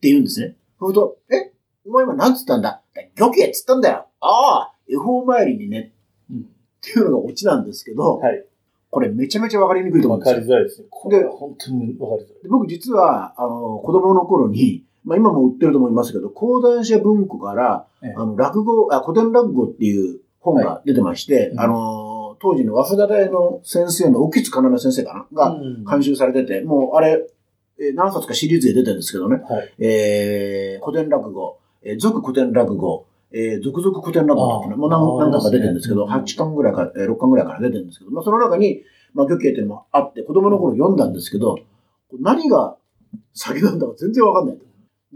[0.00, 0.54] て言うんですね。
[0.80, 1.52] そうすると、え
[1.86, 2.80] お前今何つったんだ？
[3.16, 4.06] 漁刑っつったんだよ。
[4.20, 5.92] ああ、恵方参りにね。
[6.30, 8.42] うんっていうのがオチなんですけど、はい。
[8.90, 10.86] これめちゃめちゃわかりにくいと思うわかんですよりづらいですね。
[10.90, 12.42] これは本当にわかりづらい。
[12.42, 25.44] で僕実は、あの、子供の頃に、まあ今も売ってると思いますけど、講談社文庫から、ええあの、落語、あ、古典落語っていう本が出てまして、うんあの、当時の早稲田大の先生の、沖津要先生かな？
[25.48, 27.26] がうん監修されてて、もうあれ、
[27.80, 29.74] えー何冊かシリーズで出てるんですけどね、はい。
[29.78, 38.82] えー、古典落語、えー、続古典落語、えー、続々古典落語っていう何何巻か出てるんですけど、ね8巻ぐらいか、えー6巻ぐらいから出てるんですけど、まあその中に、
[39.14, 41.58] まあ漁刑っていうのもあって、子供の頃読んだんですけど、
[42.20, 42.76] 何が
[43.34, 44.58] 先なんだか全然わかんない。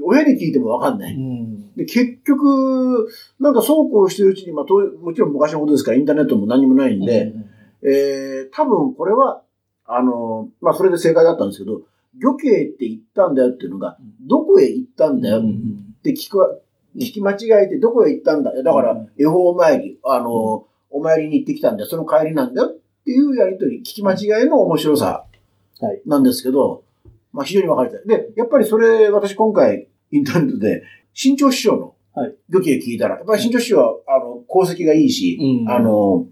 [0.02, 1.14] 親に聞いてもわかんない。
[1.14, 1.74] うん。
[1.76, 9.42] で、結局、なんかそうこうしてるうちに、まあ、ともちろん昔のことですから、インターネットも何もないんで、うんえー、多分これは、
[9.86, 11.82] あの、まあ、それで正解だったんですけど、
[12.20, 16.48] 漁刑って言ったんだよっていうのが、どこへ行ったんだよっうんて聞くわ、
[16.96, 18.62] 聞き間違えてどこへ行ったんだよ。
[18.62, 21.88] だから、恵方参り、あの、お参りに行ってきたんだよ。
[21.88, 25.24] その帰りなんだよっていうやりとり、聞き間違いの面白さ
[25.80, 26.02] はい。
[26.06, 26.84] なんですけど、
[27.32, 28.06] まあ非常に分かれてる。
[28.06, 32.34] で、やっぱりそれ、私今回インターネットで、新潮師匠のはい。
[32.48, 36.26] 漁記聞いたら、やっぱり新潮師匠は、あの、功績がいいし、うんあの、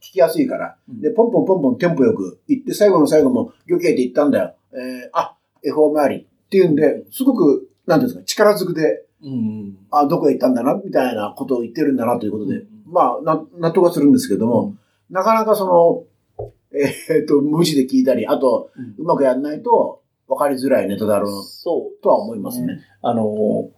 [0.00, 1.00] 聞きやすいから、うん。
[1.00, 4.54] で、ポンポンポンポンテンポよく行って、最後の最後も漁記って言ったんだよ。
[4.74, 9.76] えー、あ、恵方参りっていうんで、すごく、なんですか、力ずくで、うん。
[9.90, 14.76] あ、どこへ行ったんだな、みたいなことを言ってるんだなということで、うんまあ、な納得はするんですけども、
[15.10, 22.02] なかなかその、えーっと、無視で聞いたり、あと、うまくやんないと分かりづらいネタだろうそう。
[22.02, 22.80] とは思いますね。
[23.02, 23.70] あの、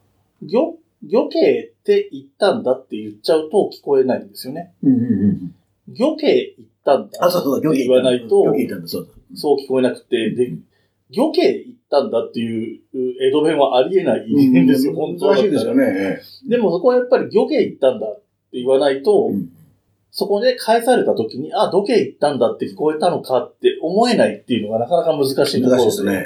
[0.43, 4.75] 漁、漁刑って言ったんだって言っちゃうと聞こえないんですよね。
[4.83, 5.55] うんうんうん。
[5.89, 8.45] 漁刑言ったんだあ、そうそう、って漁記言わないと。
[9.35, 10.55] そう聞こえなくて、で、
[11.17, 12.81] 漁刑言ったんだっていう
[13.21, 15.37] 江戸弁はありえないんですよ、本当は。
[15.37, 16.21] 難しいですよね。
[16.49, 18.17] でもそこはやっぱり漁刑言ったんだっ
[18.51, 19.51] て言わないと、うん
[20.17, 26.25] そこで返された時に、あ、土刑言ったんだって聞こえたのかって思えないっていうのがなかなか難しいところ難しいですね。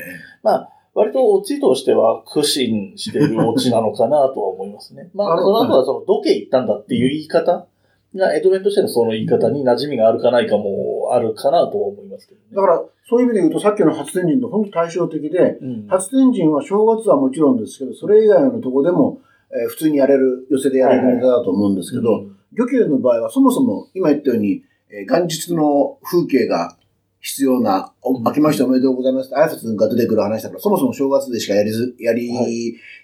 [0.93, 5.09] 割とオチとしては苦心しているオチなのかなとは思いますね。
[5.15, 7.67] まあ、その後はその、どけ行ったんだっていう言い方
[8.15, 12.47] が、江戸弁としてのその言い方に馴染みがあるかないかもあるかなとは思いますけどね。
[12.55, 22.37] だから、そういう意味で言うと、さっきの発電人の本当対照的で、うん、発電人は正月はもちろんですけど、それ以外のとこでも、えー普通にやれる、寄せでやれるネタだと思うんですけど、うん。
[22.53, 26.77] 漁協の場合はそもそも今言ったように、えー元日の風景が
[27.21, 28.25] 必要な、おうん。
[28.25, 32.43] 明けましておめでとうございますって挨拶が出てくる話だから、そもそも正月でしかやりず、やり、は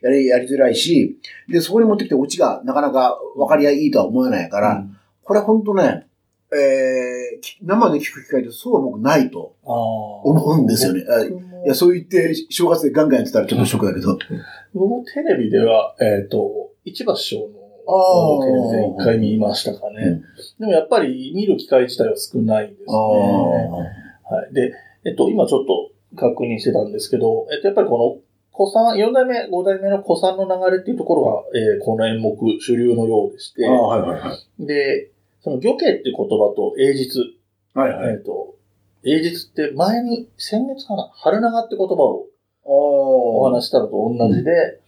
[0.02, 4.96] やり、やりづらいし、で、そこに持ってきてオチがなかなか分かりやいいとは思えないから、うん。
[5.22, 6.06] これ本当ね、
[6.52, 11.04] えーき生で聞く機会ってそうは僕ないと思うんですよね。
[11.08, 14.18] あいや、そう言って正月でガンガンやってたらちょっとショックだけど。
[14.74, 17.48] 僕もテレビでは、えっ、と、市場師匠
[17.86, 20.02] あのーテレビで一回見ましたかね。
[20.02, 20.22] うん
[20.60, 22.86] でもやっぱり見る機会自体は少ないですね。
[22.92, 24.54] はい。
[24.54, 24.72] で、
[25.04, 28.18] えっと、今ちょっと確認してたんですけど、えっと、やっぱりこの、
[28.56, 34.66] 古参、4代目、5代目の古参の流れっていうところが、えーこの演目主流のようでしてあ、あ、はいはいはい。
[34.66, 35.10] で、
[35.44, 37.20] その漁刑っていう言葉と英実、
[37.74, 38.14] はいはい。
[38.14, 38.56] えっと、
[39.04, 42.26] 英実って前に、先月かな、春長って言葉を
[42.64, 44.80] おお話ししたのと同じで、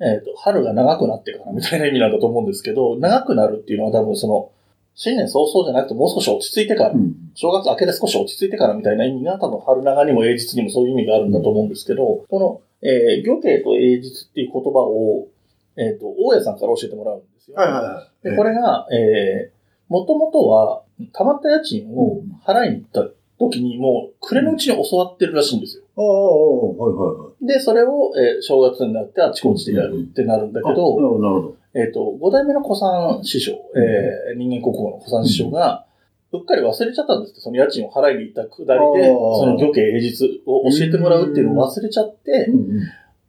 [0.00, 4.50] えっと、春が長くなってからみたいな意味なんだと思うんですけど、長くなるっていうのは多分その、
[4.96, 7.14] 新年早々じゃなくてもう少し落ち着いてからう、ん。
[7.34, 15.28] 正月明けで少し落ち着いてからみたいな意味が多分春長にも英実にもそういう意味があるんだと思うんですけど、この、えー、漁刑と英実っていう言葉を、
[15.76, 17.56] えっ、と、大家さんから教えてもらうんですよ。
[17.56, 18.30] はいはいはい。
[18.30, 19.51] で、これが、えー、
[19.92, 25.84] もともとは、溜まった家賃を払いに行った時にもう、暮れのうちに教わってるらしいんですよ。
[25.96, 27.46] おーおーおーはいはいはい。
[27.46, 31.56] で、それを、えー正月になってあちこちでやるってなるんだけあなるど、ほど、なるほど。
[31.74, 35.84] えっ、と、五代目の古参師匠、えー人間国宝の古参師匠が、
[36.32, 42.48] うっかり忘れちゃったんですって、その家賃を払いに行ったくだりで、その漁刑平日を教えてもらうっていうのを忘れちゃって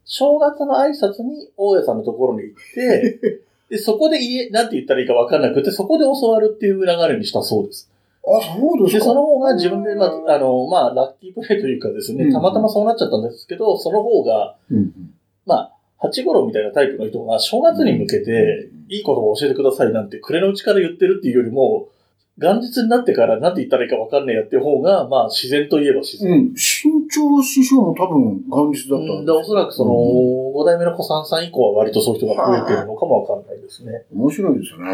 [0.06, 3.42] 正月の挨拶に大家さんのところに行って、
[3.74, 7.90] で、そこで家、なんて言ったらいいか分かんなくて、そこで教わるっていう流れにしたそうです。
[8.24, 9.06] あ、そうですで、か。
[9.06, 14.94] その方が自分で、まあ、あの、まあ、ラッキープレイというかですね、うんたまたまそうなっちゃったんですけど、その方が、うんうん
[15.48, 21.90] まあ、八五郎みたいなタイプの人が正月に向けて、いい言葉を教えてくださいなんて、暮れのうちから言ってるっていうよりも、
[22.38, 26.32] 元日になってから何て言ったらいいか分かんねえやって方が、まあ、自然といえば自然。
[26.32, 26.56] うん。
[26.56, 34.06] 新潮師匠も多分元日だったうんんで、おそらくその、五代目の小三さん以降は割とそういう人が増えてるのかもわかんないですね。
[34.14, 34.92] 面白いですよね。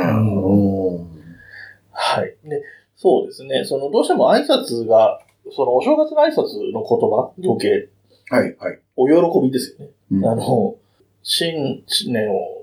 [1.91, 2.35] はい。
[2.47, 2.61] で、
[2.95, 3.63] そうですね。
[3.63, 7.89] その、どうしても挨拶が、その、お正月の挨拶の言葉、情景、
[8.29, 8.79] はい、はい。
[8.95, 9.91] お喜びですよね。
[10.11, 10.75] うんあの、
[11.23, 12.59] 新年を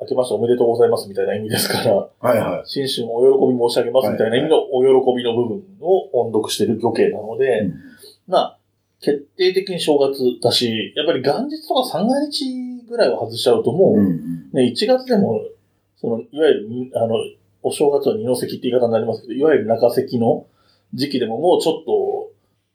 [0.00, 2.62] 明けましておめでとうございますみたいな意味ですから、はい、はい。
[2.66, 7.74] 新春お喜び申し上げますみたいな意味のお喜びの部分を音読している魚形なので、うん
[8.26, 8.58] まあ、
[9.04, 12.46] 決定的に正月だし、やっぱり元日とか三が日
[12.88, 15.40] ぐらいを外しちゃうともう、うんね、1月でも、
[15.96, 17.16] その、いわゆるに、あの、
[17.62, 20.46] お正月は二の関って言い方になりますけど、いわゆる中関の
[20.94, 22.30] 時期でももうちょっと、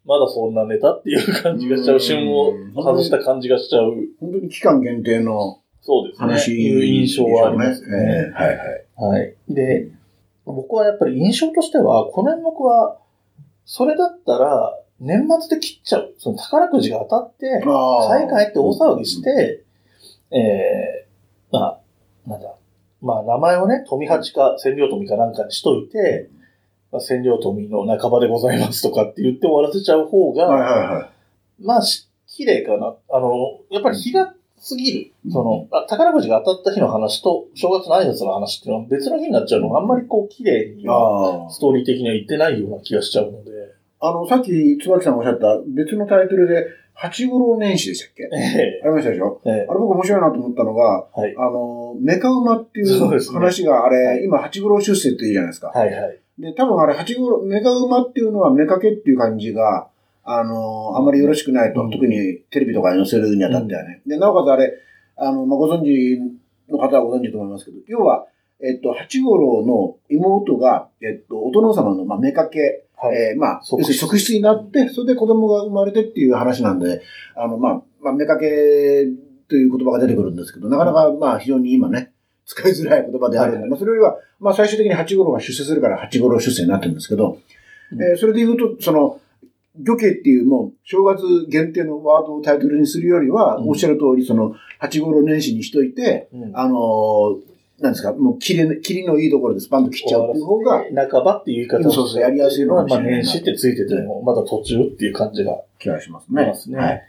[0.06, 6.28] まだそんなネタっていう感じがしちゃう、うん旬を外した感じがしちゃう、本当に期間限定のそうですね。
[6.28, 7.88] 話いう印象はありますね。
[7.89, 9.20] ええはい、はい。
[9.20, 9.36] はい。
[9.50, 9.92] で、
[10.46, 12.98] 僕はやっぱり印象としては、この演目は、
[13.65, 16.14] それだったら、年末で切っちゃう。
[16.18, 19.64] その宝くじが当たって、あ買い替えって大騒ぎして、
[20.32, 21.80] えー、まあ、
[22.28, 22.56] なんだ、
[23.02, 26.30] まあ名前をね、富八か千両富かなんかにしといて、
[26.92, 31.10] まあ、千両富の半ばでございますとかって言って終わらせちゃう方が、はい、はい、はい。
[31.62, 32.96] まあ、し綺麗かな。
[33.12, 35.12] あの、やっぱり日がすぎる。
[35.32, 40.84] その、あ宝くじが当たった日の話と、正月の挨拶の話っていうのは別の日になっちゃうのがあんまりこう、綺麗に。
[40.84, 43.52] ストーリー的には言ってないような気がしちゃうので。
[44.02, 48.24] あの、さっき、椿さんがおっしゃった別のタイトルで、八五郎年始でしたっけ？
[48.34, 49.42] えありましたでしょ？
[49.46, 49.52] ええ。
[49.52, 51.36] えあれ僕面白いなと思ったのが、はい。
[51.38, 54.24] あの、メカ馬っていう話があれ、はい。
[54.26, 55.68] 今八五郎出世って言うじゃないですか。
[55.68, 56.20] はいはい。
[56.40, 59.88] で、多分あれ八五郎、メカ馬っていうのはメカケっていう感じが、
[60.24, 61.92] あの、あまりよろしくないと、うん。
[61.92, 64.02] 特にテレビとかに載せるにあたってはね。
[64.06, 64.74] で、なおかつあれ、
[65.16, 66.20] あの、まあ、ご存知
[66.70, 68.28] の方はご存知と思いますけど、要は、
[68.62, 73.16] えっと、八五郎の妹が、えっと、お殿様の、まあ、メカケ、はい。
[73.16, 77.02] えーまあ、要するに側室になって、それで子供が生まれてっていう話なんで、
[77.36, 78.46] あの、まあ、まあ、目かけ
[79.48, 82.12] という言葉が出てくるんですけど、なかなか、まあ、非常に今ね、
[82.46, 83.70] 使いづらい言葉であるんで、はい。
[83.70, 87.38] まあ、それよりは、まあ、最終的に八五郎が出世するから八五郎出世になってるんですけど、
[87.92, 88.02] うん。
[88.02, 89.20] えーそれで言うと、その、
[89.82, 93.70] 魚慶っていうもう、正月限定のワードをタイトルにするよりは、うん。
[93.70, 96.52] おっしゃる通り、その、八五郎年始にしといて、うん。
[96.58, 106.78] あのーなんですか、もう、切り、切りのいいところでスパンと切っちゃうっていう方が、半ばっていう言い方をそうそうやりやすいのかもしまあ、れないな年始ってついてても、まだ途中っていう感じが気がしますしますね。
[106.78, 107.04] はい。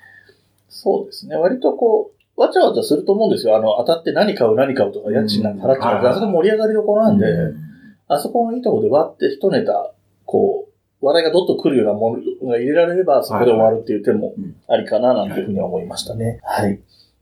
[0.68, 1.36] そうですね。
[1.36, 3.56] 割とこう、わちゃわちゃすると思うんですよ。
[3.56, 6.00] あの、当たって何買う何買うとか、家賃なんか払っちゃう。
[6.00, 7.70] うんあそこ盛り上がりどころなんで、うん
[8.12, 9.92] あそこのいいところで割って一ネタ、
[10.24, 10.66] こ
[11.00, 16.40] う、話題がどっと来るようなものが入れられれば、そこで終わるっていう手もうんありかな、なんていうふうには思いましたね。
[16.42, 16.80] はい。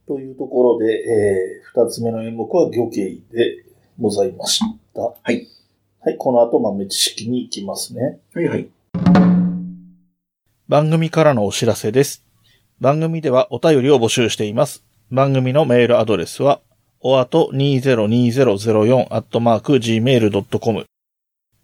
[0.09, 3.63] というところで、えー、二つ目の演目は魚慶で
[3.99, 4.61] ございまし
[4.95, 5.01] た。
[5.01, 5.47] はい。
[6.01, 8.17] はい、この後豆知識に行きますね。
[8.33, 8.67] はいはい。
[10.67, 12.25] 番組からのお知らせです。
[12.81, 14.83] 番組ではお便りを募集しています。
[15.11, 16.59] 番組のメールアドレスは、
[17.01, 20.85] おあと202004アットマーク gmail.com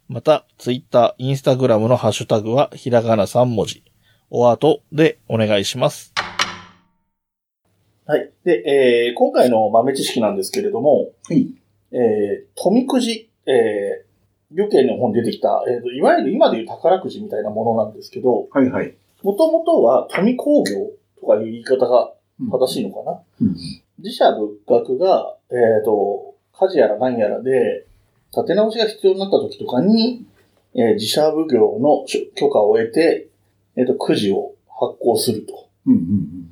[0.08, 3.82] また、ツイッター、インスタグラムのハッシュタグはひらがな3文字、
[4.30, 6.12] おあとでお願いします。
[8.06, 8.30] はい。
[8.44, 11.48] で、えー今回の豆知識なんですけれども、はい。
[11.90, 14.09] えー、富くじ、えー、
[14.52, 18.94] 漁慶の本に出てきた、えーと、いわゆる今でいう宝くじみたいなものなんですけど、はいはい。
[19.22, 22.12] もともとは富工業とかいう言い方が
[22.50, 23.56] 正しいのかな、うん
[24.02, 27.86] 自社仏閣が、えっ、と、火事やら何やらで、
[28.34, 30.24] 立て直しが必要になった時とかに、
[30.74, 33.28] えー自社奉行の許可を得て、
[33.76, 35.68] えっ、と、くじを発行すると。
[35.86, 36.50] うんうんうん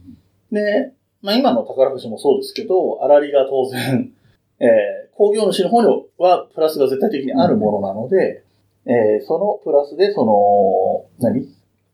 [0.53, 4.13] で、まあ今の宝くじもそうですけど、粗利が当然、
[4.61, 8.45] えー工業主の方にはプラスが絶対的にあるものなので、
[8.87, 11.49] えーそのプラスで、その、何？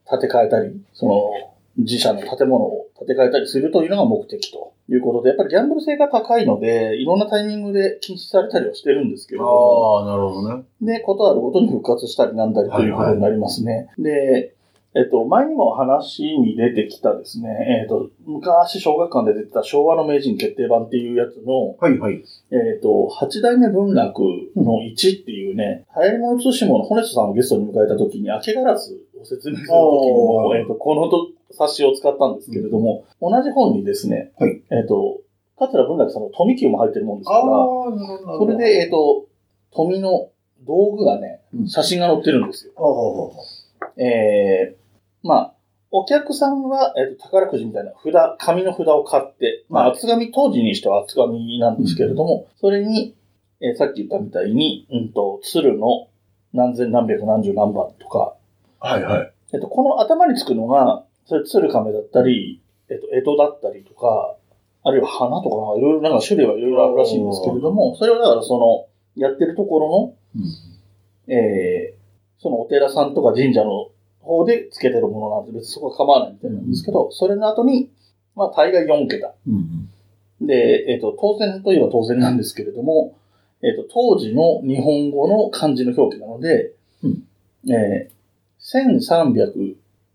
[0.06, 1.30] 建て替えたり、その、
[1.78, 10.64] 自社の建物を建て替えたりするというのが目的ということで、やっぱりギャンブル性が高いので、いろんなタイミングで禁止されたりはしてるんですけれども、ああ、なるほどね。
[10.82, 13.88] で、ことあるごとに復活したりなんだりということになりますね。
[13.98, 14.53] で、
[14.96, 22.24] えっと、前にも話に出てきたですね、えっと、昔小学館で出てた昭和の名人決定版っていうやつの、はいはい。
[22.52, 24.20] えっと、八代目文楽
[24.54, 31.10] の1っていうね、流行り物通し物、ホネストさんをゲストに迎えた時に、明けガラスを説明する時にも、えっと、この
[31.52, 35.20] 冊子を使ったんですけれども、同じ本にですね、はいえっと、
[35.58, 38.52] 桂文楽さんの富久も入ってるもんですから、あ、なるほどなるほど。
[38.52, 39.26] それで、えっ、と、
[39.72, 40.28] 富の
[40.64, 42.72] 道具がねう、ん写真が載ってるんですよ。
[42.76, 44.83] ああ、あえー、
[45.24, 45.54] まあ、
[45.90, 49.96] お客さんは、えっ、と、宝くじみたいな札、紙の札を買って、まあ、はい。
[49.96, 53.14] 厚紙、当時にしては厚紙なんですけれども、それに、
[53.60, 56.08] えーさっき言ったみたいに、うんと、鶴の
[56.52, 58.34] 何千何百何十何番とか、
[58.80, 59.32] あはいはい。
[59.54, 62.60] えっ、と、この頭につくのが、それ鶴亀だったり、
[62.90, 64.36] えっ、と、江戸だったりとか、
[64.82, 73.88] あるいは花とかいろいろ、なんか種類はいろいろあるらしいんですけれども、それはだからその、やってるところの、えー、そのお寺さんとか神社の
[74.24, 77.90] 方でつけてるものなんで、別にそこは構わないみたいなんですけど、それの後に、
[78.34, 79.34] まあ、大概4桁。
[80.40, 83.16] で、えっ、と、当然といえば当然なんですけれども、
[83.62, 86.72] えっ、と、当時の日本語の漢字の表記なので、
[87.02, 87.22] うん
[87.70, 89.08] えー、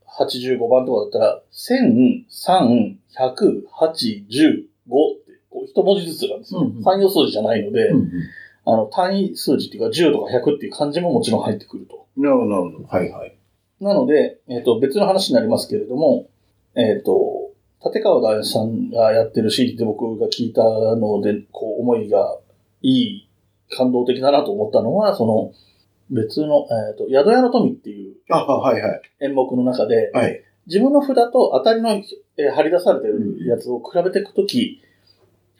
[0.05, 6.61] 1385番とかだったら、1000、3、100、8、10、5って、こう一文字ずつなんですよ。
[6.61, 8.11] うんうん数字じゃないので、うんうん
[8.65, 12.05] あの、単位数字っていうか10とか100っていう漢字ももちろん入ってくると。
[12.17, 12.87] なるほど、なるほど。
[12.87, 13.35] はいはい。
[13.81, 16.27] なので、えっ、と、別の話になりますけれども、
[16.75, 17.51] えっ、と、
[17.85, 22.37] 立川談志さんがやってる CD って僕が聞いたので、こう、思いが
[22.81, 23.29] いい、
[23.71, 25.53] 感動的だなと思ったのは、その、
[26.09, 29.01] 別の、えっ、と、宿屋の富っていうあ、はいはい。
[29.21, 30.43] 演目の中で、はい。
[30.67, 34.81] 自分の札と当たりの、えー張り出されてるやつを比べていくとき、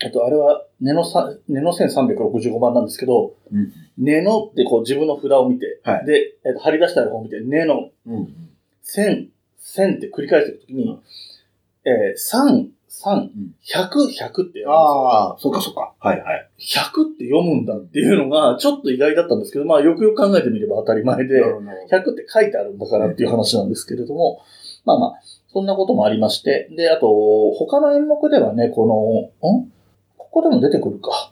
[0.01, 3.74] えっと、あれは、根のさ、根の1365番なんですけど、うん。
[3.99, 8.49] 根のってこう自分の札を見て、はいで、えっと、張り出した方を見て、根のうん。
[8.81, 10.99] 千、千って繰り返していくときに、
[11.85, 13.29] えー、三、三、
[13.61, 14.73] 百、百ってやる。
[14.73, 15.93] ああ、そっかそっか。
[15.99, 16.49] はいはい。
[16.59, 21.43] 100って読むんだっていうのが、ちょっと意外だったんですけど、まあ、よくよく考えてみれば当たり前で、
[21.91, 24.41] 100って書いてあるんだからっていう話なんですけれども、
[24.85, 25.21] まあまあ、
[25.51, 29.71] そんなこともありまして、で、あと、他の演目ではね、この、ん？
[30.17, 31.28] ここでも出てくるか。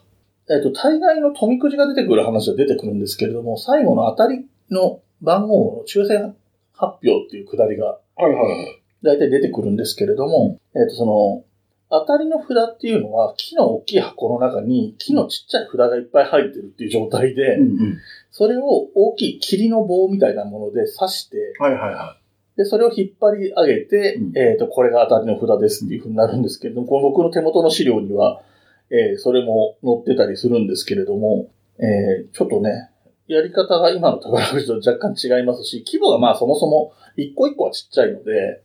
[0.50, 6.34] えっ、と、大概の富くじが出てくる話は出てくるんですけれども、最後の当たりの番号の抽選
[6.72, 8.82] 発表っていうくだりがはいはい。
[9.02, 11.44] 大体出てくるんですけれども、えっ、と、その、
[11.90, 17.98] 当たりの札っていうのは、木の大きい箱の中に木のちっちゃい札がいっぱい入ってるっていう状態で、うんうん。
[18.30, 22.16] それを大きい霧の棒みたいなもので刺して、はいはいは
[22.56, 28.42] で、それを引っ張り上げて、うんえっ、と、これが当たりの札ですっていうふうになるんですけれども、この僕の手元の資料には、
[28.90, 32.90] えーそれも載ってたりするんですけれども、えーちょっとね、
[33.26, 38.62] やり方が今の宝くじと若干違いますし、規模がまあそもそも一個一個はちっちゃいので、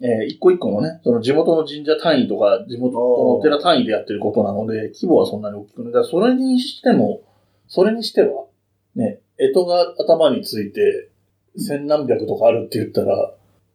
[0.00, 3.00] えー一個一個のね、その地元の神社単位とか、地元の
[3.38, 5.92] お寺単位でやってることなので、規模はそんなに大きくない。
[5.92, 7.22] だからそれにしても、
[7.68, 8.46] それにしては、
[8.94, 11.08] ね、干支が頭について、
[11.56, 13.32] 千何百とかあるって言ったら、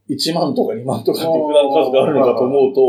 [0.10, 2.82] 1万とか2万とかっていう札の数があるのかと思うと、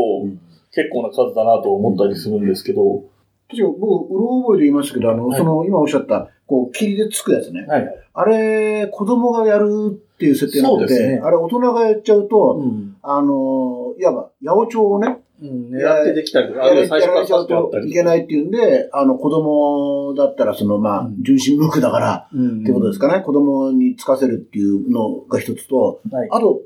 [0.71, 3.03] 結構な数だなと思ったりするんですけど、
[3.49, 7.61] 確か僕、うろ覚えで言いましたけど、あの、はいその、今おっしゃった、こう、霧でつくやつね。
[7.61, 7.95] はいはい。
[8.13, 12.95] あれ、子供がやるっていう設定になってて、そうですねあれ、大人がやっちゃうと、うん。
[13.01, 17.89] あの、いわば、八百長をね、うん、狙ってできたりとか、あるいは最初から刺してあったり。
[17.89, 23.23] いけないっていうんで、あの、子供だったら、その、まあうん、純真無垢だから、うんってことですかね。
[23.23, 26.27] 子供につかせるっていうのが一つと、はい。
[26.29, 26.61] あと、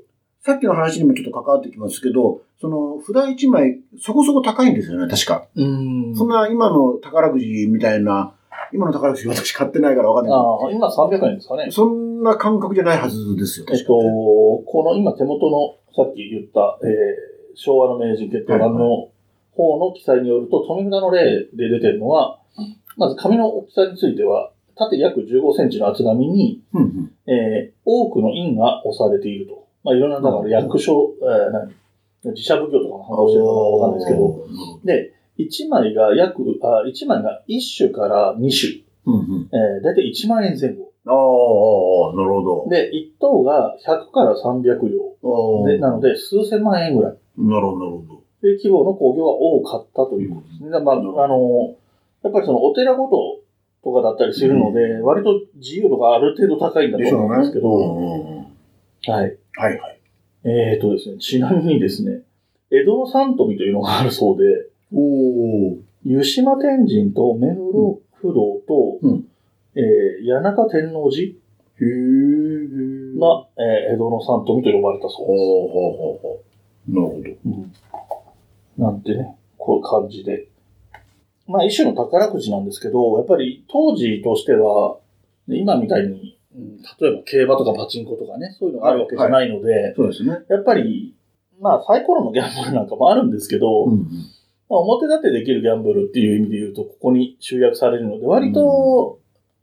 [0.46, 5.48] さっきの話にもちょっと関わってきますけど、その、札一枚、そこそこ高いんですよね、確か。
[5.56, 6.16] うん。
[6.16, 8.36] そんな今の宝くじみたいな、
[8.74, 11.72] 今の宝くじ私買ってないからわかんないああ、今300円ですかね。
[11.72, 19.10] そんな感覚じゃないはずですよ、えっと、この今手元のさっき言った、えー昭和の名人決定版の
[19.52, 22.40] 方の記載によると、富札の例で出てるのは、
[22.98, 29.63] まず紙の大きさについては、縦約15センチの厚紙に、うんうんえー多くの印が押されていると。
[29.84, 31.74] まあ、いろんな、だから役所、えー何？
[32.32, 34.48] 自社奉行とかの反応してるのかわかんないですけど、
[34.86, 39.50] で、1枚が約、あ1枚が1種から2種、うんうん。
[39.52, 40.94] えー、だいたい1万円前後。
[41.06, 42.70] ああ、なるほど。
[42.70, 45.64] で、1等が100から300両。
[45.66, 47.12] あで、なので、数千万円ぐらい。
[47.12, 48.24] あ、なるほど、なるほど。
[48.40, 50.70] という規模の工業が多かったということですね。
[50.70, 51.76] だからまあ、あの、
[52.24, 53.42] やっぱりそのお寺ごと
[53.84, 58.44] とかだったりするので、割と自由度がある程度高いんだと思うんですけど、うんうんうん
[59.06, 59.38] はい。
[59.56, 60.00] はいはい。
[60.46, 62.22] えーとですね、ちなみにですね、
[62.72, 64.44] 江戸の三富というのがあるそうで、
[64.94, 65.00] お
[65.74, 65.78] お。
[66.04, 68.34] 湯島天神と目黒不動
[68.68, 69.28] と、うん
[69.76, 71.34] えー谷中天王寺へえ。
[73.20, 75.40] が、えー江戸の三富と呼ばれたそうです。
[75.40, 76.44] ほうほうほうほ
[76.90, 76.94] う。
[76.94, 77.58] なるほど。
[77.58, 77.74] うん
[78.76, 80.48] なんてね、こういう感じで。
[81.48, 84.98] まあ一種の宝くじなんですけど、やっぱり当時としては、
[85.48, 90.40] ね今みたいに、うん例えば競馬とかパチンコとかね、そういうのがあるわけじゃないので、そうですね。
[90.50, 91.16] やっぱり、
[91.60, 94.00] まあサイコロのギャンブルなんかもあるんですけど、うん
[94.70, 99.20] まあ表立ってできるギャンブルっていう意味で言うと、ここに集約されるので、割と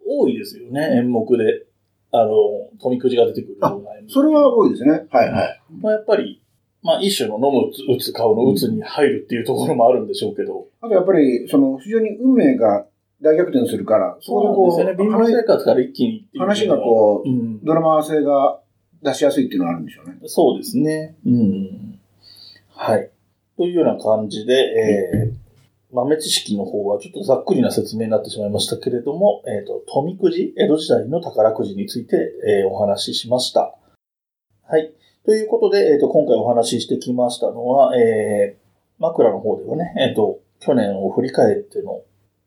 [0.07, 1.66] 多いですよね、演目で。
[2.12, 2.32] あの、
[2.80, 5.07] 富くじが出てくるような演目それは多いですね。
[5.11, 5.61] はいはい。
[5.80, 6.43] まあ、やっぱり、
[6.82, 12.86] まあ一種の飲む、打つ、買うの打つに入るっていうところもあるんでしょうけど、あとやっぱり、その、非常に運命が
[13.22, 14.96] 大逆転するから、そこでこそう。
[14.96, 18.60] 貧乏生活から一気に話がこうんう、ドラマ性が
[19.02, 20.18] 出しやすいっていうのがあるんでしょうね。
[20.26, 21.16] そうですね。
[21.26, 22.00] うん。
[22.74, 23.10] はい。
[23.56, 33.74] というような感じで、えー、豆知識の方はちょっとざっくりな説明になってしまいましたけれども、えっ、と、富くじ、江戸時代の宝くじについて、えーお話ししました。
[34.66, 34.92] はい。
[35.26, 42.02] ということで、えっ、と、今回お話ししてきましたのは、えー、枕の方ではね、えっ、と、去年を振り返っての、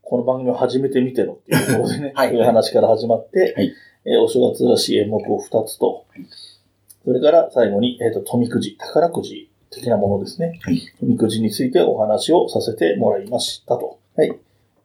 [0.06, 3.74] この番組を始めてみてのっていうところでね、はいそういう話から始まって、はい
[4.06, 6.06] えーお正月らしい演目を2つと、
[7.06, 10.60] それから最後に、えっ、と、富くじ、宝くじ的なものですね。
[10.62, 13.97] はい富くじについてお話をさせてもらいましたと。
[14.18, 14.38] はい。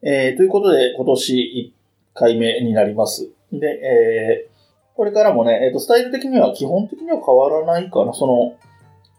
[0.03, 1.73] えー、ということで、今年
[2.15, 3.29] 1回目になります。
[3.53, 8.15] で、えー、これからもね、えっ、と、スタイル的には基本的には変わらないかな。
[8.15, 8.57] その、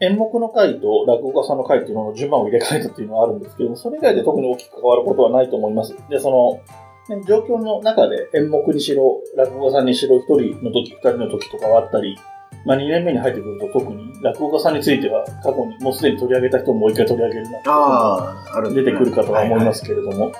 [0.01, 5.93] 演目の回と落語家さんの回っていうのの順番を入れ替えたっていうのはあるんですけども、それ以外で特に大きく変わることはないと思います。
[6.09, 6.63] で、そ
[7.09, 12.17] の、ね状況の中で演目にしろ、落語家さんにしろ、一人の時、二人の時とかはあったり、
[12.65, 20.33] まあ2年目に入ってくると特に落語家さんについては過去にもうすでに取り上げた人をもう一回取り上げるなって出てくるかとは思いますけれども、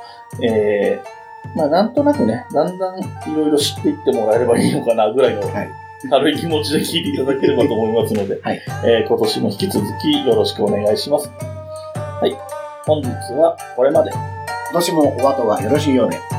[0.44, 3.04] えー、まあなんとなくね、だんだんい
[3.34, 11.30] ろいろ知っていってもらえればいいのかなぐらいのはい軽い気持ちで聞いていただければと思いますので、はいえー今年も引き続きよろしくお願いします。
[11.30, 12.36] はい。
[12.86, 14.12] 本日はこれまで。
[14.12, 16.39] 今年もお後がよろしいようで。